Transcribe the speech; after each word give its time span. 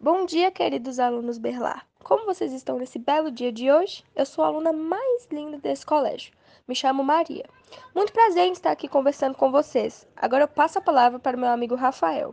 Bom 0.00 0.24
dia, 0.24 0.48
queridos 0.52 1.00
alunos 1.00 1.38
Berlar. 1.38 1.84
Como 2.04 2.24
vocês 2.24 2.52
estão 2.52 2.78
nesse 2.78 3.00
belo 3.00 3.32
dia 3.32 3.50
de 3.50 3.68
hoje? 3.68 4.04
Eu 4.14 4.24
sou 4.24 4.44
a 4.44 4.46
aluna 4.46 4.72
mais 4.72 5.26
linda 5.28 5.58
desse 5.58 5.84
colégio. 5.84 6.32
Me 6.68 6.74
chamo 6.76 7.02
Maria. 7.02 7.44
Muito 7.92 8.12
prazer 8.12 8.44
em 8.44 8.52
estar 8.52 8.70
aqui 8.70 8.86
conversando 8.86 9.34
com 9.34 9.50
vocês. 9.50 10.06
Agora 10.16 10.44
eu 10.44 10.48
passo 10.48 10.78
a 10.78 10.80
palavra 10.80 11.18
para 11.18 11.36
o 11.36 11.40
meu 11.40 11.48
amigo 11.48 11.74
Rafael. 11.74 12.32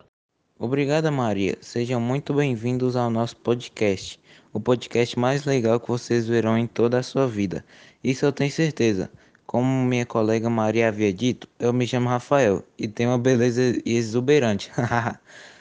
Obrigada, 0.59 1.09
Maria. 1.09 1.57
Sejam 1.59 1.99
muito 1.99 2.35
bem-vindos 2.35 2.95
ao 2.95 3.09
nosso 3.09 3.35
podcast, 3.37 4.21
o 4.53 4.59
podcast 4.59 5.17
mais 5.17 5.43
legal 5.43 5.79
que 5.79 5.87
vocês 5.87 6.27
verão 6.27 6.55
em 6.55 6.67
toda 6.67 6.99
a 6.99 7.03
sua 7.03 7.25
vida. 7.25 7.65
Isso 8.03 8.27
eu 8.27 8.31
tenho 8.31 8.51
certeza. 8.51 9.09
Como 9.47 9.65
minha 9.65 10.05
colega 10.05 10.51
Maria 10.51 10.89
havia 10.89 11.11
dito, 11.11 11.49
eu 11.57 11.73
me 11.73 11.87
chamo 11.87 12.09
Rafael 12.09 12.63
e 12.77 12.87
tenho 12.87 13.09
uma 13.09 13.17
beleza 13.17 13.81
exuberante. 13.83 14.71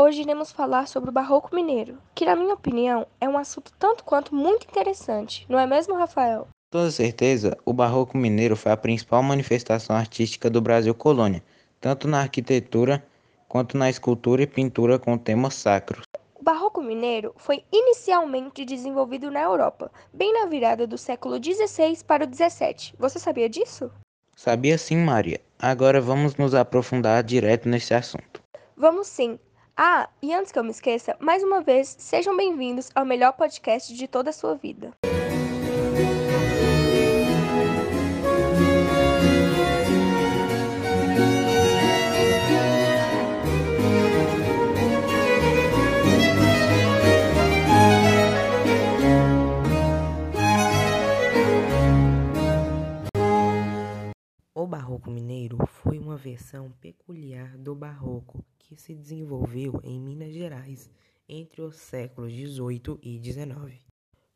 Hoje 0.00 0.20
iremos 0.20 0.52
falar 0.52 0.86
sobre 0.86 1.10
o 1.10 1.12
Barroco 1.12 1.52
Mineiro, 1.52 1.98
que, 2.14 2.24
na 2.24 2.36
minha 2.36 2.54
opinião, 2.54 3.04
é 3.20 3.28
um 3.28 3.36
assunto 3.36 3.72
tanto 3.80 4.04
quanto 4.04 4.32
muito 4.32 4.64
interessante, 4.70 5.44
não 5.48 5.58
é 5.58 5.66
mesmo, 5.66 5.96
Rafael? 5.96 6.42
Com 6.42 6.78
toda 6.78 6.90
certeza, 6.92 7.58
o 7.64 7.72
Barroco 7.72 8.16
Mineiro 8.16 8.54
foi 8.54 8.70
a 8.70 8.76
principal 8.76 9.24
manifestação 9.24 9.96
artística 9.96 10.48
do 10.48 10.60
Brasil 10.60 10.94
colônia, 10.94 11.42
tanto 11.80 12.06
na 12.06 12.20
arquitetura 12.20 13.04
quanto 13.48 13.76
na 13.76 13.90
escultura 13.90 14.40
e 14.40 14.46
pintura 14.46 15.00
com 15.00 15.18
temas 15.18 15.54
sacros. 15.54 16.04
O 16.36 16.44
Barroco 16.44 16.80
Mineiro 16.80 17.34
foi 17.36 17.64
inicialmente 17.72 18.64
desenvolvido 18.64 19.32
na 19.32 19.42
Europa, 19.42 19.90
bem 20.14 20.32
na 20.32 20.46
virada 20.46 20.86
do 20.86 20.96
século 20.96 21.42
XVI 21.42 22.04
para 22.06 22.24
o 22.24 22.32
XVII. 22.32 22.94
Você 23.00 23.18
sabia 23.18 23.48
disso? 23.48 23.90
Sabia 24.36 24.78
sim, 24.78 24.98
Maria. 24.98 25.40
Agora 25.58 26.00
vamos 26.00 26.36
nos 26.36 26.54
aprofundar 26.54 27.24
direto 27.24 27.68
nesse 27.68 27.92
assunto. 27.92 28.40
Vamos 28.76 29.08
sim. 29.08 29.36
Ah, 29.80 30.08
e 30.20 30.34
antes 30.34 30.50
que 30.50 30.58
eu 30.58 30.64
me 30.64 30.72
esqueça, 30.72 31.16
mais 31.20 31.40
uma 31.40 31.60
vez, 31.60 31.94
sejam 32.00 32.36
bem-vindos 32.36 32.90
ao 32.96 33.04
melhor 33.04 33.34
podcast 33.34 33.94
de 33.94 34.08
toda 34.08 34.30
a 34.30 34.32
sua 34.32 34.56
vida. 34.56 34.92
O 54.56 54.66
Barroco 54.66 55.08
Mineiro 55.08 55.56
uma 56.08 56.16
versão 56.16 56.70
peculiar 56.80 57.58
do 57.58 57.74
Barroco 57.74 58.42
que 58.58 58.74
se 58.74 58.94
desenvolveu 58.94 59.78
em 59.84 60.00
Minas 60.00 60.32
Gerais 60.32 60.90
entre 61.28 61.60
os 61.60 61.76
séculos 61.76 62.32
XVIII 62.32 62.98
e 63.02 63.22
XIX. 63.22 63.86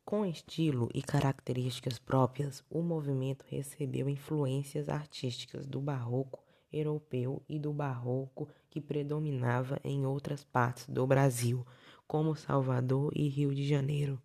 Com 0.05 0.23
estilo 0.23 0.87
e 0.93 1.01
características 1.01 1.97
próprias, 1.97 2.63
o 2.69 2.83
movimento 2.83 3.43
recebeu 3.49 4.07
influências 4.07 4.87
artísticas 4.87 5.65
do 5.65 5.81
barroco 5.81 6.43
europeu 6.71 7.41
e 7.49 7.57
do 7.57 7.73
barroco 7.73 8.47
que 8.69 8.79
predominava 8.79 9.79
em 9.83 10.05
outras 10.05 10.43
partes 10.43 10.87
do 10.87 11.07
Brasil, 11.07 11.65
como 12.05 12.35
Salvador 12.35 13.11
e 13.15 13.27
Rio 13.27 13.51
de 13.51 13.67
Janeiro. 13.67 14.21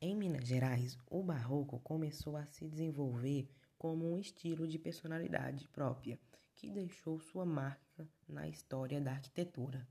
Em 0.00 0.16
Minas 0.16 0.48
Gerais, 0.48 0.98
o 1.08 1.22
barroco 1.22 1.78
começou 1.84 2.36
a 2.36 2.46
se 2.46 2.66
desenvolver 2.66 3.48
como 3.78 4.12
um 4.12 4.18
estilo 4.18 4.66
de 4.66 4.76
personalidade 4.76 5.68
própria 5.68 6.18
que 6.58 6.68
deixou 6.68 7.20
sua 7.20 7.46
marca 7.46 8.06
na 8.28 8.48
história 8.48 9.00
da 9.00 9.12
arquitetura, 9.12 9.86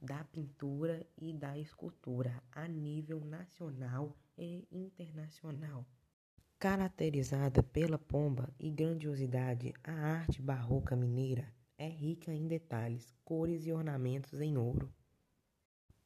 da 0.00 0.24
pintura 0.24 1.06
e 1.16 1.32
da 1.32 1.56
escultura 1.56 2.42
a 2.50 2.66
nível 2.66 3.20
nacional 3.20 4.16
e 4.36 4.66
internacional. 4.72 5.86
Caracterizada 6.58 7.62
pela 7.62 7.98
pompa 7.98 8.52
e 8.58 8.68
grandiosidade, 8.68 9.72
a 9.84 9.92
arte 9.92 10.42
barroca 10.42 10.96
mineira 10.96 11.46
é 11.78 11.88
rica 11.88 12.34
em 12.34 12.48
detalhes, 12.48 13.14
cores 13.24 13.64
e 13.64 13.72
ornamentos 13.72 14.40
em 14.40 14.56
ouro. 14.56 14.92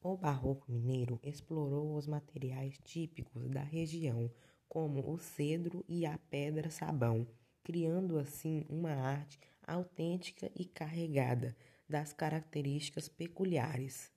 O 0.02 0.14
barroco 0.14 0.70
mineiro 0.70 1.18
explorou 1.22 1.96
os 1.96 2.06
materiais 2.06 2.78
típicos 2.84 3.48
da 3.48 3.62
região, 3.62 4.30
como 4.68 5.10
o 5.10 5.18
cedro 5.18 5.82
e 5.88 6.04
a 6.04 6.18
pedra-sabão, 6.30 7.26
criando 7.62 8.18
assim 8.18 8.64
uma 8.68 8.92
arte 8.92 9.40
autêntica 9.66 10.50
e 10.54 10.64
carregada 10.64 11.56
das 11.88 12.12
características 12.12 13.08
peculiares. 13.08 14.12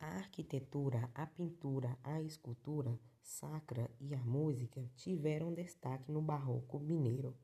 A 0.00 0.06
arquitetura, 0.06 1.10
a 1.14 1.26
pintura, 1.26 1.98
a 2.02 2.22
escultura 2.22 2.98
sacra 3.20 3.90
e 4.00 4.14
a 4.14 4.24
música 4.24 4.90
tiveram 4.96 5.52
destaque 5.52 6.10
no 6.10 6.22
barroco 6.22 6.78
mineiro. 6.78 7.36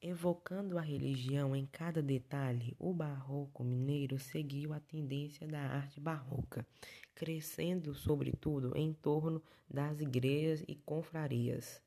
Evocando 0.00 0.76
a 0.76 0.80
religião 0.80 1.54
em 1.54 1.64
cada 1.64 2.02
detalhe, 2.02 2.74
o 2.76 2.92
barroco 2.92 3.62
mineiro 3.62 4.18
seguiu 4.18 4.72
a 4.72 4.80
tendência 4.80 5.46
da 5.46 5.60
arte 5.60 6.00
barroca, 6.00 6.66
crescendo 7.14 7.94
sobretudo 7.94 8.76
em 8.76 8.92
torno 8.92 9.40
das 9.70 10.00
igrejas 10.00 10.64
e 10.66 10.74
confrarias. 10.74 11.80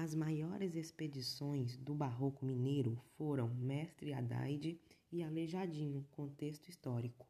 As 0.00 0.14
maiores 0.14 0.76
expedições 0.76 1.76
do 1.76 1.92
barroco 1.92 2.46
mineiro 2.46 3.02
foram 3.16 3.48
Mestre 3.48 4.12
Haddad 4.12 4.80
e 5.10 5.24
Aleijadinho, 5.24 6.06
contexto 6.12 6.68
histórico. 6.68 7.26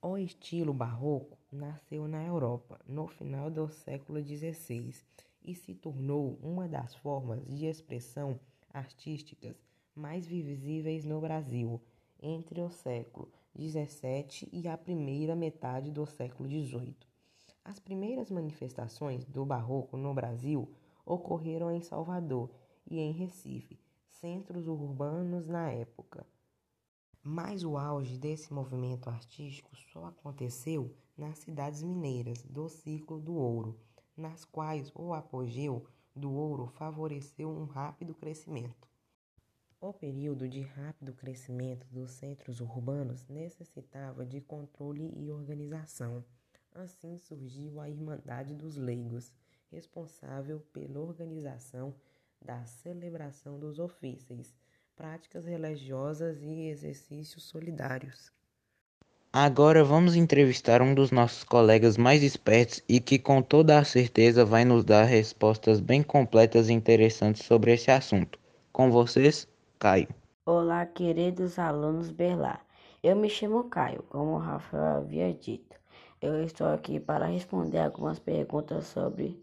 O 0.00 0.16
estilo 0.16 0.72
barroco 0.72 1.36
nasceu 1.50 2.06
na 2.06 2.24
Europa 2.24 2.80
no 2.86 3.08
final 3.08 3.50
do 3.50 3.68
século 3.68 4.22
XVI 4.22 4.94
e 5.42 5.52
se 5.52 5.74
tornou 5.74 6.38
uma 6.40 6.68
das 6.68 6.94
formas 6.94 7.44
de 7.44 7.66
expressão 7.66 8.38
artísticas 8.72 9.56
mais 9.92 10.24
visíveis 10.24 11.04
no 11.04 11.20
Brasil 11.20 11.82
entre 12.22 12.60
o 12.60 12.70
século 12.70 13.28
XVII 13.58 14.48
e 14.52 14.68
a 14.68 14.78
primeira 14.78 15.34
metade 15.34 15.90
do 15.90 16.06
século 16.06 16.48
XVIII. 16.48 16.94
As 17.64 17.80
primeiras 17.80 18.30
manifestações 18.30 19.24
do 19.24 19.44
barroco 19.44 19.96
no 19.96 20.14
Brasil 20.14 20.72
ocorreram 21.10 21.72
em 21.72 21.80
Salvador 21.80 22.48
e 22.86 23.00
em 23.00 23.10
Recife, 23.10 23.80
centros 24.08 24.68
urbanos 24.68 25.48
na 25.48 25.70
época. 25.72 26.24
Mas 27.22 27.64
o 27.64 27.76
auge 27.76 28.16
desse 28.16 28.52
movimento 28.52 29.10
artístico 29.10 29.74
só 29.76 30.06
aconteceu 30.06 30.94
nas 31.16 31.38
cidades 31.38 31.82
mineiras 31.82 32.42
do 32.44 32.68
ciclo 32.68 33.18
do 33.18 33.34
ouro, 33.34 33.78
nas 34.16 34.44
quais 34.44 34.92
o 34.94 35.12
apogeu 35.12 35.84
do 36.14 36.32
ouro 36.32 36.66
favoreceu 36.68 37.50
um 37.50 37.64
rápido 37.64 38.14
crescimento. 38.14 38.88
O 39.80 39.92
período 39.92 40.48
de 40.48 40.60
rápido 40.60 41.12
crescimento 41.12 41.86
dos 41.90 42.12
centros 42.12 42.60
urbanos 42.60 43.26
necessitava 43.28 44.24
de 44.24 44.40
controle 44.40 45.12
e 45.16 45.30
organização. 45.30 46.24
Assim 46.72 47.16
surgiu 47.16 47.80
a 47.80 47.88
Irmandade 47.88 48.54
dos 48.54 48.76
Leigos, 48.76 49.32
responsável 49.70 50.60
pela 50.72 51.00
organização 51.00 51.94
da 52.40 52.64
celebração 52.64 53.58
dos 53.58 53.78
ofícios, 53.78 54.54
práticas 54.96 55.44
religiosas 55.44 56.42
e 56.42 56.68
exercícios 56.68 57.44
solidários. 57.44 58.32
Agora 59.32 59.84
vamos 59.84 60.16
entrevistar 60.16 60.82
um 60.82 60.92
dos 60.92 61.12
nossos 61.12 61.44
colegas 61.44 61.96
mais 61.96 62.22
espertos 62.22 62.82
e 62.88 62.98
que 62.98 63.16
com 63.16 63.40
toda 63.40 63.78
a 63.78 63.84
certeza 63.84 64.44
vai 64.44 64.64
nos 64.64 64.84
dar 64.84 65.04
respostas 65.04 65.78
bem 65.78 66.02
completas 66.02 66.68
e 66.68 66.72
interessantes 66.72 67.46
sobre 67.46 67.72
esse 67.72 67.92
assunto. 67.92 68.40
Com 68.72 68.90
vocês, 68.90 69.46
Caio. 69.78 70.08
Olá, 70.44 70.84
queridos 70.84 71.60
alunos 71.60 72.10
Berlar. 72.10 72.66
Eu 73.04 73.14
me 73.14 73.30
chamo 73.30 73.64
Caio, 73.64 74.02
como 74.10 74.32
o 74.32 74.38
Rafael 74.38 74.96
havia 74.96 75.32
dito. 75.32 75.76
Eu 76.20 76.42
estou 76.42 76.66
aqui 76.66 76.98
para 76.98 77.26
responder 77.26 77.78
algumas 77.78 78.18
perguntas 78.18 78.88
sobre 78.88 79.40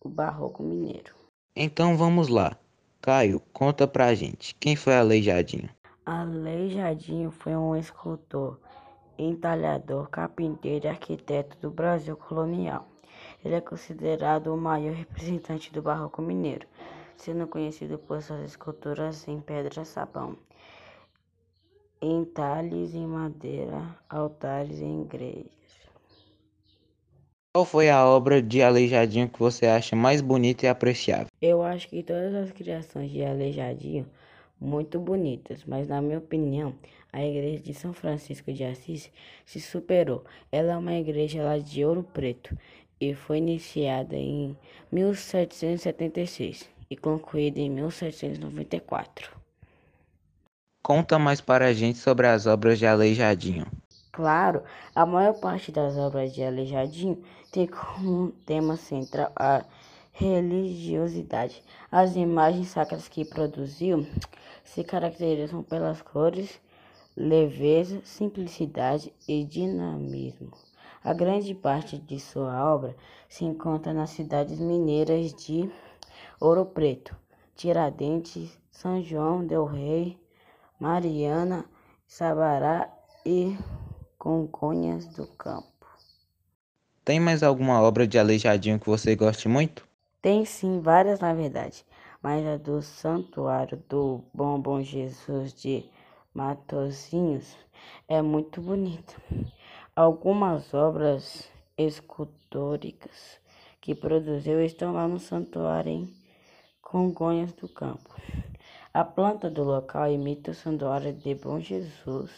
o 0.00 0.08
Barroco 0.08 0.62
Mineiro. 0.62 1.14
Então 1.54 1.96
vamos 1.96 2.28
lá. 2.28 2.56
Caio, 3.02 3.40
conta 3.52 3.86
pra 3.86 4.14
gente, 4.14 4.54
quem 4.56 4.76
foi 4.76 4.96
Aleijadinho? 4.96 5.68
Aleijadinho 6.04 7.30
foi 7.30 7.54
um 7.54 7.76
escultor, 7.76 8.58
entalhador, 9.18 10.08
carpinteiro 10.08 10.86
e 10.86 10.88
arquiteto 10.88 11.56
do 11.58 11.70
Brasil 11.70 12.16
colonial. 12.16 12.88
Ele 13.44 13.54
é 13.54 13.60
considerado 13.60 14.52
o 14.52 14.56
maior 14.56 14.94
representante 14.94 15.72
do 15.72 15.82
Barroco 15.82 16.20
Mineiro, 16.20 16.66
sendo 17.16 17.46
conhecido 17.46 17.98
por 17.98 18.22
suas 18.22 18.42
esculturas 18.42 19.28
em 19.28 19.40
pedra-sabão, 19.40 20.36
entalhes 22.00 22.94
em 22.94 23.06
madeira, 23.06 23.96
altares 24.08 24.80
em 24.80 25.02
igrejas. 25.02 25.59
Qual 27.52 27.64
foi 27.64 27.90
a 27.90 28.06
obra 28.06 28.40
de 28.40 28.62
Aleijadinho 28.62 29.28
que 29.28 29.40
você 29.40 29.66
acha 29.66 29.96
mais 29.96 30.20
bonita 30.20 30.66
e 30.66 30.68
apreciável? 30.68 31.26
Eu 31.42 31.64
acho 31.64 31.88
que 31.88 32.00
todas 32.00 32.32
as 32.32 32.52
criações 32.52 33.10
de 33.10 33.24
Aleijadinho 33.24 34.06
muito 34.60 35.00
bonitas, 35.00 35.64
mas 35.66 35.88
na 35.88 36.00
minha 36.00 36.18
opinião, 36.18 36.72
a 37.12 37.24
igreja 37.24 37.60
de 37.60 37.74
São 37.74 37.92
Francisco 37.92 38.52
de 38.52 38.62
Assis 38.62 39.10
se 39.44 39.60
superou. 39.60 40.24
Ela 40.52 40.74
é 40.74 40.76
uma 40.76 40.94
igreja 40.94 41.42
lá 41.42 41.58
de 41.58 41.84
Ouro 41.84 42.04
Preto 42.04 42.56
e 43.00 43.14
foi 43.14 43.38
iniciada 43.38 44.14
em 44.14 44.56
1776 44.92 46.68
e 46.88 46.96
concluída 46.96 47.58
em 47.58 47.68
1794. 47.68 49.32
Conta 50.84 51.18
mais 51.18 51.40
para 51.40 51.66
a 51.66 51.72
gente 51.72 51.98
sobre 51.98 52.28
as 52.28 52.46
obras 52.46 52.78
de 52.78 52.86
Aleijadinho. 52.86 53.66
Claro, 54.12 54.62
a 54.94 55.06
maior 55.06 55.34
parte 55.34 55.70
das 55.70 55.96
obras 55.96 56.34
de 56.34 56.42
Aleijadinho 56.42 57.22
tem 57.50 57.66
como 57.66 58.30
tema 58.46 58.76
central 58.76 59.32
a 59.34 59.64
religiosidade. 60.12 61.62
As 61.90 62.14
imagens 62.14 62.68
sacras 62.68 63.08
que 63.08 63.24
produziu 63.24 64.06
se 64.64 64.84
caracterizam 64.84 65.62
pelas 65.62 66.00
cores, 66.00 66.60
leveza, 67.16 68.00
simplicidade 68.04 69.12
e 69.26 69.44
dinamismo. 69.44 70.52
A 71.02 71.12
grande 71.12 71.54
parte 71.54 71.98
de 71.98 72.20
sua 72.20 72.72
obra 72.72 72.94
se 73.28 73.44
encontra 73.44 73.92
nas 73.92 74.10
cidades 74.10 74.58
mineiras 74.58 75.32
de 75.32 75.70
Ouro 76.38 76.66
Preto, 76.66 77.16
Tiradentes, 77.56 78.58
São 78.70 79.02
João 79.02 79.44
del 79.44 79.64
Rei, 79.64 80.18
Mariana, 80.78 81.64
Sabará 82.06 82.92
e 83.24 83.56
Congonhas 84.18 85.06
do 85.06 85.26
Campo. 85.26 85.69
Tem 87.10 87.18
mais 87.18 87.42
alguma 87.42 87.82
obra 87.82 88.06
de 88.06 88.20
Aleijadinho 88.20 88.78
que 88.78 88.88
você 88.88 89.16
goste 89.16 89.48
muito? 89.48 89.84
Tem 90.22 90.44
sim, 90.44 90.80
várias 90.80 91.18
na 91.18 91.34
verdade, 91.34 91.84
mas 92.22 92.46
a 92.46 92.56
do 92.56 92.80
Santuário 92.80 93.82
do 93.88 94.22
Bom 94.32 94.60
Bom 94.60 94.80
Jesus 94.80 95.52
de 95.52 95.90
Matozinhos 96.32 97.56
é 98.06 98.22
muito 98.22 98.60
bonita. 98.60 99.12
Algumas 99.96 100.72
obras 100.72 101.50
escultóricas 101.76 103.40
que 103.80 103.92
produziu 103.92 104.64
estão 104.64 104.92
lá 104.92 105.08
no 105.08 105.18
santuário 105.18 105.90
em 105.90 106.14
Congonhas 106.80 107.52
do 107.54 107.68
Campo. 107.68 108.14
A 108.94 109.02
planta 109.02 109.50
do 109.50 109.64
local 109.64 110.12
imita 110.12 110.52
o 110.52 110.54
santuário 110.54 111.12
de 111.12 111.34
Bom 111.34 111.58
Jesus 111.58 112.30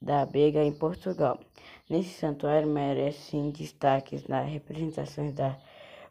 da 0.00 0.24
Bega 0.24 0.62
em 0.62 0.72
Portugal. 0.72 1.38
Nesse 1.88 2.10
santuário 2.10 2.68
merecem 2.68 3.50
destaques 3.50 4.26
nas 4.26 4.48
representações 4.48 5.32
da 5.32 5.56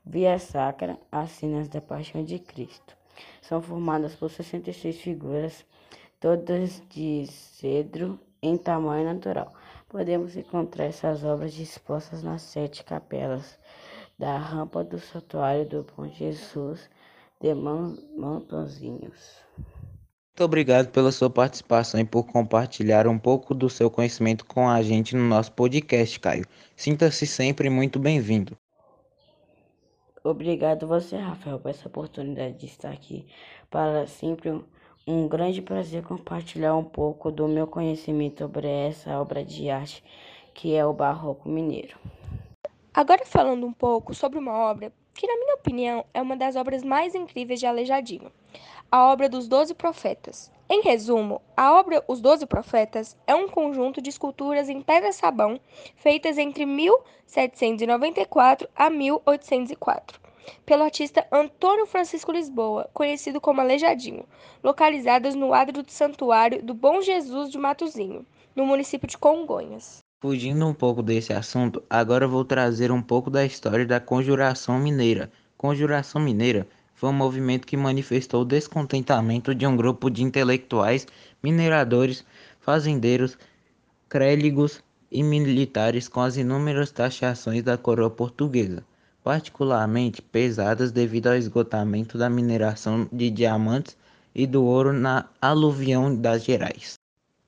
Via 0.06 0.40
Sacra, 0.40 0.98
as 1.12 1.32
cenas 1.32 1.68
da 1.68 1.82
Paixão 1.82 2.24
de 2.24 2.40
Cristo. 2.40 2.96
São 3.42 3.62
formadas 3.62 4.16
por 4.16 4.30
66 4.30 5.02
figuras, 5.02 5.66
todas 6.20 6.82
de 6.90 7.26
cedro 7.28 8.20
em 8.42 8.58
tamanho 8.58 9.06
natural. 9.06 9.54
Podemos 9.90 10.36
encontrar 10.36 10.86
essas 10.86 11.24
obras 11.24 11.54
dispostas 11.54 12.24
nas 12.24 12.42
sete 12.42 12.84
capelas 12.84 13.58
da 14.18 14.38
rampa 14.38 14.84
do 14.84 15.00
santuário 15.00 15.68
do 15.68 15.86
Bom 15.96 16.08
Jesus 16.08 16.90
de 17.40 17.54
Montozinhos. 17.54 19.38
Muito 20.38 20.46
obrigado 20.46 20.90
pela 20.90 21.12
sua 21.12 21.32
participação 21.32 22.00
e 22.00 22.06
por 22.06 22.24
compartilhar 22.24 23.08
um 23.08 23.18
pouco 23.18 23.56
do 23.56 23.68
seu 23.72 23.90
conhecimento 23.90 24.46
com 24.46 24.70
a 24.70 24.84
gente 24.84 25.16
no 25.16 25.24
nosso 25.24 25.52
podcast, 25.52 26.20
Caio. 26.20 26.46
Sinta-se 26.76 27.26
sempre 27.26 27.72
muito 27.72 27.98
bem-vindo. 27.98 28.56
Obrigado 30.24 30.86
você, 30.86 31.18
Rafael, 31.18 31.58
por 31.58 31.72
essa 31.72 31.88
oportunidade 31.88 32.54
de 32.60 32.68
estar 32.68 32.92
aqui. 32.92 33.26
Para 33.72 34.06
sempre 34.06 34.52
um, 34.52 34.64
um 35.08 35.28
grande 35.28 35.60
prazer 35.60 36.04
compartilhar 36.04 36.76
um 36.76 36.84
pouco 36.84 37.32
do 37.32 37.48
meu 37.48 37.66
conhecimento 37.66 38.44
sobre 38.44 38.68
essa 38.68 39.20
obra 39.20 39.44
de 39.44 39.72
arte 39.72 40.04
que 40.54 40.76
é 40.76 40.86
o 40.86 40.94
Barroco 40.94 41.50
Mineiro. 41.50 41.98
Agora 42.94 43.26
falando 43.26 43.66
um 43.66 43.74
pouco 43.74 44.14
sobre 44.14 44.38
uma 44.38 44.54
obra 44.54 44.94
que, 45.18 45.28
na 45.28 45.36
minha 45.36 45.56
opinião, 45.56 46.06
é 46.14 46.22
uma 46.22 46.38
das 46.38 46.56
obras 46.56 46.84
mais 46.84 47.14
incríveis 47.14 47.60
de 47.60 47.66
Aleijadinho 47.66 48.32
a 48.90 49.12
obra 49.12 49.28
dos 49.28 49.50
Doze 49.50 49.74
Profetas. 49.74 50.50
Em 50.70 50.82
resumo, 50.82 51.42
a 51.56 51.74
obra 51.74 52.04
Os 52.08 52.22
Doze 52.22 52.46
Profetas 52.46 53.18
é 53.28 53.36
um 53.36 53.50
conjunto 53.50 54.02
de 54.02 54.10
esculturas 54.10 54.70
em 54.70 54.82
pedra-sabão 54.82 55.60
feitas 55.98 56.38
entre 56.38 56.66
1794 56.66 58.70
a 58.76 58.90
1804 58.90 60.22
pelo 60.66 60.84
artista 60.84 61.28
Antônio 61.30 61.86
Francisco 61.86 62.32
Lisboa, 62.32 62.90
conhecido 62.94 63.42
como 63.42 63.60
Aleijadinho, 63.60 64.26
localizadas 64.64 65.36
no 65.36 65.54
adro 65.54 65.84
do 65.84 65.92
Santuário 65.92 66.64
do 66.64 66.74
Bom 66.74 67.02
Jesus 67.02 67.50
de 67.50 67.58
Matozinho, 67.58 68.26
no 68.56 68.66
município 68.66 69.10
de 69.10 69.18
Congonhas. 69.18 70.07
Fugindo 70.20 70.66
um 70.66 70.74
pouco 70.74 71.04
desse 71.04 71.32
assunto, 71.32 71.84
agora 71.88 72.28
vou 72.28 72.44
trazer 72.44 72.92
um 72.92 73.04
pouco 73.04 73.30
da 73.30 73.46
história 73.46 73.86
da 73.86 74.00
Conjuração 74.00 74.80
Mineira. 74.80 75.32
Conjuração 75.56 76.20
Mineira 76.20 76.68
foi 76.96 77.10
um 77.10 77.14
movimento 77.14 77.68
que 77.68 77.78
manifestou 77.78 78.42
o 78.42 78.46
descontentamento 78.46 79.54
de 79.54 79.68
um 79.68 79.78
grupo 79.78 80.10
de 80.10 80.24
intelectuais, 80.24 81.06
mineradores, 81.44 82.26
fazendeiros, 82.60 83.38
créligos 84.10 84.84
e 85.12 85.22
militares 85.22 86.08
com 86.08 86.22
as 86.22 86.36
inúmeras 86.36 86.90
taxações 86.90 87.62
da 87.62 87.78
coroa 87.78 88.10
portuguesa, 88.10 88.84
particularmente 89.24 90.20
pesadas 90.20 90.92
devido 90.92 91.28
ao 91.28 91.36
esgotamento 91.36 92.18
da 92.18 92.28
mineração 92.28 93.08
de 93.14 93.30
diamantes 93.30 93.96
e 94.34 94.48
do 94.48 94.64
ouro 94.64 94.94
na 94.94 95.30
aluvião 95.40 96.16
das 96.16 96.44
Gerais. 96.44 96.98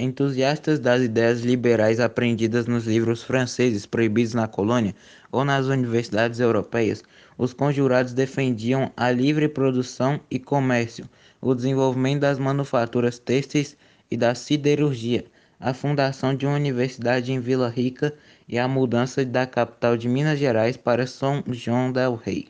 Entusiastas 0.01 0.79
das 0.79 1.01
ideias 1.01 1.41
liberais 1.41 1.99
aprendidas 1.99 2.65
nos 2.65 2.85
livros 2.85 3.21
franceses 3.21 3.85
proibidos 3.85 4.33
na 4.33 4.47
colônia 4.47 4.95
ou 5.29 5.43
nas 5.43 5.65
universidades 5.65 6.39
europeias, 6.39 7.03
os 7.37 7.51
conjurados 7.51 8.13
defendiam 8.13 8.93
a 8.95 9.11
livre 9.11 9.49
produção 9.49 10.17
e 10.31 10.39
comércio, 10.39 11.03
o 11.41 11.53
desenvolvimento 11.53 12.21
das 12.21 12.39
manufaturas 12.39 13.19
têxteis 13.19 13.75
e 14.09 14.15
da 14.15 14.33
siderurgia, 14.33 15.25
a 15.59 15.73
fundação 15.73 16.33
de 16.33 16.45
uma 16.45 16.55
universidade 16.55 17.33
em 17.33 17.41
Vila 17.41 17.67
Rica 17.67 18.13
e 18.47 18.57
a 18.57 18.69
mudança 18.69 19.25
da 19.25 19.45
capital 19.45 19.97
de 19.97 20.07
Minas 20.07 20.39
Gerais 20.39 20.77
para 20.77 21.05
São 21.05 21.43
João 21.49 21.91
del 21.91 22.15
Rei. 22.15 22.47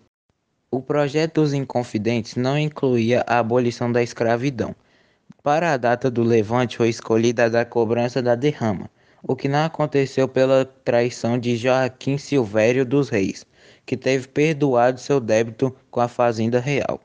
O 0.69 0.83
projeto 0.83 1.41
dos 1.41 1.51
Inconfidentes 1.51 2.35
não 2.35 2.55
incluía 2.55 3.23
a 3.25 3.39
abolição 3.39 3.91
da 3.91 4.03
escravidão 4.03 4.75
para 5.41 5.73
a 5.73 5.77
data 5.77 6.11
do 6.11 6.23
levante 6.23 6.77
foi 6.77 6.89
escolhida 6.89 7.45
a 7.45 7.49
da 7.49 7.65
cobrança 7.65 8.21
da 8.21 8.35
derrama, 8.35 8.89
o 9.23 9.35
que 9.35 9.47
não 9.47 9.63
aconteceu 9.65 10.27
pela 10.27 10.65
traição 10.65 11.37
de 11.37 11.55
Joaquim 11.55 12.17
Silvério 12.17 12.85
dos 12.85 13.09
Reis, 13.09 13.45
que 13.85 13.95
teve 13.97 14.27
perdoado 14.27 14.99
seu 14.99 15.19
débito 15.19 15.75
com 15.89 16.01
a 16.01 16.07
Fazenda 16.07 16.59
Real. 16.59 16.99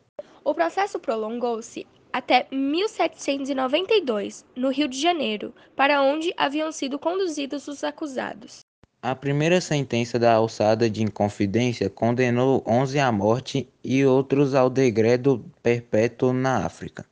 O 0.44 0.54
processo 0.54 0.98
prolongou-se 0.98 1.86
até 2.12 2.46
1792, 2.52 4.44
no 4.54 4.70
Rio 4.70 4.86
de 4.86 5.00
Janeiro, 5.00 5.52
para 5.74 6.02
onde 6.02 6.32
haviam 6.36 6.70
sido 6.70 6.98
conduzidos 6.98 7.66
os 7.66 7.82
acusados. 7.82 8.60
A 9.02 9.14
primeira 9.14 9.60
sentença 9.60 10.18
da 10.18 10.32
alçada 10.32 10.88
de 10.88 11.02
Inconfidência 11.02 11.90
condenou 11.90 12.62
11 12.66 12.98
à 12.98 13.12
morte 13.12 13.68
e 13.82 14.04
outros 14.04 14.54
ao 14.54 14.70
degredo 14.70 15.44
perpétuo 15.62 16.32
na 16.32 16.64
África. 16.64 17.04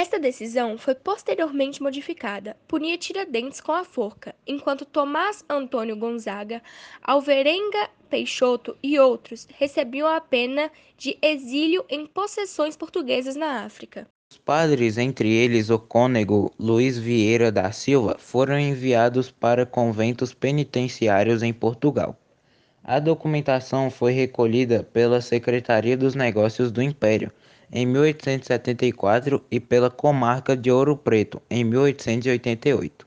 Esta 0.00 0.16
decisão 0.16 0.78
foi 0.78 0.94
posteriormente 0.94 1.82
modificada, 1.82 2.56
punia 2.68 2.96
Tiradentes 2.96 3.60
com 3.60 3.72
a 3.72 3.82
forca, 3.82 4.32
enquanto 4.46 4.84
Tomás 4.84 5.44
Antônio 5.50 5.96
Gonzaga, 5.96 6.62
Alverenga 7.02 7.90
Peixoto 8.08 8.76
e 8.80 8.96
outros 8.96 9.48
recebiam 9.58 10.06
a 10.06 10.20
pena 10.20 10.70
de 10.96 11.18
exílio 11.20 11.84
em 11.90 12.06
possessões 12.06 12.76
portuguesas 12.76 13.34
na 13.34 13.64
África. 13.64 14.06
Os 14.30 14.38
padres, 14.38 14.98
entre 14.98 15.28
eles 15.32 15.68
o 15.68 15.80
cônego 15.80 16.52
Luiz 16.60 16.96
Vieira 16.96 17.50
da 17.50 17.72
Silva, 17.72 18.14
foram 18.20 18.56
enviados 18.56 19.32
para 19.32 19.66
conventos 19.66 20.32
penitenciários 20.32 21.42
em 21.42 21.52
Portugal. 21.52 22.16
A 22.84 23.00
documentação 23.00 23.90
foi 23.90 24.12
recolhida 24.12 24.84
pela 24.84 25.20
Secretaria 25.20 25.96
dos 25.96 26.14
Negócios 26.14 26.70
do 26.70 26.80
Império 26.80 27.32
em 27.72 27.86
1874 27.86 29.44
e 29.50 29.60
pela 29.60 29.90
comarca 29.90 30.56
de 30.56 30.70
Ouro 30.70 30.96
Preto 30.96 31.40
em 31.50 31.64
1888. 31.64 33.06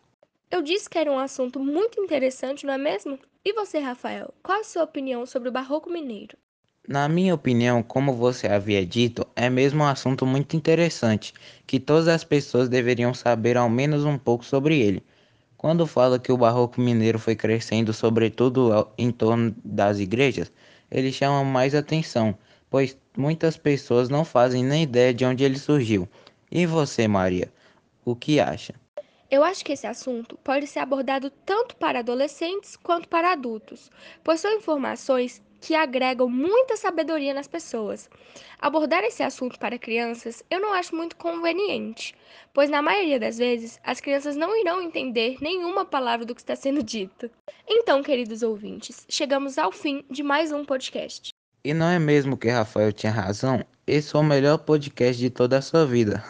Eu 0.49 0.61
disse 0.61 0.89
que 0.89 0.97
era 0.97 1.11
um 1.11 1.19
assunto 1.19 1.59
muito 1.59 1.99
interessante, 2.01 2.65
não 2.65 2.73
é 2.73 2.77
mesmo? 2.77 3.17
E 3.43 3.53
você, 3.53 3.79
Rafael, 3.79 4.33
qual 4.43 4.59
a 4.59 4.63
sua 4.63 4.83
opinião 4.83 5.25
sobre 5.25 5.49
o 5.49 5.51
Barroco 5.51 5.89
Mineiro? 5.89 6.37
Na 6.87 7.07
minha 7.07 7.33
opinião, 7.33 7.81
como 7.81 8.13
você 8.13 8.47
havia 8.47 8.85
dito, 8.85 9.25
é 9.35 9.49
mesmo 9.49 9.83
um 9.83 9.87
assunto 9.87 10.25
muito 10.25 10.55
interessante, 10.55 11.33
que 11.65 11.79
todas 11.79 12.07
as 12.07 12.23
pessoas 12.23 12.67
deveriam 12.67 13.13
saber 13.13 13.55
ao 13.55 13.69
menos 13.69 14.03
um 14.03 14.17
pouco 14.17 14.43
sobre 14.43 14.79
ele. 14.79 15.03
Quando 15.55 15.85
fala 15.85 16.17
que 16.17 16.31
o 16.31 16.37
Barroco 16.37 16.81
Mineiro 16.81 17.19
foi 17.19 17.35
crescendo, 17.35 17.93
sobretudo 17.93 18.91
em 18.97 19.11
torno 19.11 19.55
das 19.63 19.99
igrejas, 19.99 20.51
ele 20.89 21.11
chama 21.11 21.43
mais 21.43 21.75
atenção, 21.75 22.35
pois 22.71 22.97
muitas 23.15 23.57
pessoas 23.57 24.09
não 24.09 24.25
fazem 24.25 24.63
nem 24.63 24.83
ideia 24.83 25.13
de 25.13 25.25
onde 25.25 25.43
ele 25.43 25.59
surgiu. 25.59 26.07
E 26.49 26.65
você, 26.65 27.07
Maria? 27.07 27.51
O 28.03 28.15
que 28.15 28.39
acha? 28.39 28.73
Eu 29.29 29.43
acho 29.43 29.63
que 29.63 29.73
esse 29.73 29.85
assunto 29.85 30.37
pode 30.43 30.67
ser 30.67 30.79
abordado 30.79 31.29
tanto 31.45 31.75
para 31.75 31.99
adolescentes 31.99 32.75
quanto 32.75 33.07
para 33.07 33.33
adultos, 33.33 33.91
pois 34.23 34.39
são 34.39 34.51
informações 34.53 35.41
que 35.61 35.75
agregam 35.75 36.27
muita 36.27 36.75
sabedoria 36.75 37.33
nas 37.33 37.47
pessoas. 37.47 38.09
Abordar 38.59 39.03
esse 39.03 39.21
assunto 39.21 39.59
para 39.59 39.77
crianças 39.77 40.43
eu 40.49 40.59
não 40.59 40.73
acho 40.73 40.95
muito 40.95 41.15
conveniente, 41.15 42.15
pois 42.53 42.69
na 42.69 42.81
maioria 42.81 43.19
das 43.19 43.37
vezes 43.37 43.79
as 43.83 44.01
crianças 44.01 44.35
não 44.35 44.59
irão 44.59 44.81
entender 44.81 45.37
nenhuma 45.39 45.85
palavra 45.85 46.25
do 46.25 46.33
que 46.33 46.41
está 46.41 46.55
sendo 46.55 46.81
dito. 46.81 47.29
Então, 47.67 48.01
queridos 48.01 48.43
ouvintes, 48.43 49.05
chegamos 49.09 49.57
ao 49.57 49.71
fim 49.71 50.03
de 50.09 50.23
mais 50.23 50.51
um 50.51 50.65
podcast. 50.65 51.30
E 51.63 51.73
não 51.73 51.87
é 51.87 51.99
mesmo 51.99 52.37
que 52.37 52.49
Rafael 52.49 52.91
tinha 52.91 53.11
razão? 53.11 53.63
Esse 53.85 54.11
foi 54.11 54.21
o 54.21 54.23
melhor 54.23 54.57
podcast 54.57 55.21
de 55.21 55.29
toda 55.29 55.57
a 55.57 55.61
sua 55.61 55.85
vida. 55.85 56.23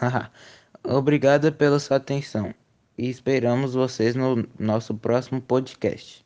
Obrigada 0.84 1.50
pela 1.50 1.78
sua 1.78 1.96
atenção 1.96 2.54
e 2.98 3.08
esperamos 3.08 3.74
vocês 3.74 4.14
no 4.14 4.46
nosso 4.58 4.94
próximo 4.94 5.40
podcast. 5.40 6.24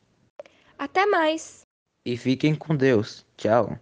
Até 0.79 1.07
mais! 1.07 1.63
E 2.05 2.17
fiquem 2.17 2.55
com 2.55 2.75
Deus. 2.75 3.25
Tchau. 3.37 3.79